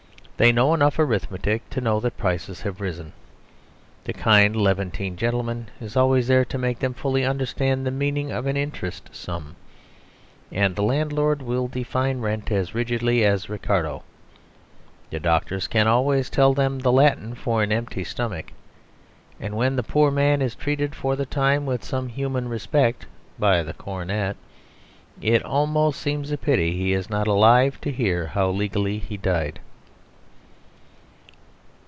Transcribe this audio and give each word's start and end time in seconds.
They 0.37 0.51
know 0.51 0.73
enough 0.73 0.97
arithmetic 0.97 1.69
to 1.69 1.81
know 1.81 1.99
that 1.99 2.17
prices 2.17 2.61
have 2.61 2.81
risen; 2.81 3.13
the 4.05 4.11
kind 4.13 4.55
Levantine 4.55 5.15
gentleman 5.15 5.69
is 5.79 5.95
always 5.95 6.27
there 6.27 6.45
to 6.45 6.57
make 6.57 6.79
them 6.79 6.95
fully 6.95 7.23
understand 7.23 7.85
the 7.85 7.91
meaning 7.91 8.31
of 8.31 8.47
an 8.47 8.57
interest 8.57 9.13
sum; 9.13 9.55
and 10.51 10.75
the 10.75 10.81
landlord 10.81 11.43
will 11.43 11.67
define 11.67 12.21
Rent 12.21 12.51
as 12.51 12.73
rigidly 12.73 13.23
as 13.23 13.49
Ricardo. 13.49 14.01
The 15.11 15.19
doctors 15.19 15.67
can 15.67 15.85
always 15.87 16.27
tell 16.27 16.55
them 16.55 16.79
the 16.79 16.91
Latin 16.91 17.35
for 17.35 17.61
an 17.61 17.71
empty 17.71 18.03
stomach; 18.03 18.51
and 19.39 19.55
when 19.55 19.75
the 19.75 19.83
poor 19.83 20.09
man 20.09 20.41
is 20.41 20.55
treated 20.55 20.95
for 20.95 21.15
the 21.15 21.27
time 21.27 21.67
with 21.67 21.83
some 21.83 22.09
human 22.09 22.47
respect 22.49 23.05
(by 23.37 23.61
the 23.61 23.73
Coronet) 23.73 24.35
it 25.21 25.43
almost 25.45 26.01
seems 26.01 26.31
a 26.31 26.35
pity 26.37 26.71
he 26.75 26.93
is 26.93 27.11
not 27.11 27.27
alive 27.27 27.79
to 27.81 27.91
hear 27.91 28.25
how 28.25 28.49
legally 28.49 28.97
he 28.97 29.17
died. 29.17 29.59